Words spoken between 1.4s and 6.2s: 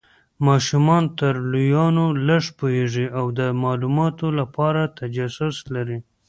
لویانو لږ پوهیږي او د مالوماتو لپاره تجسس لري.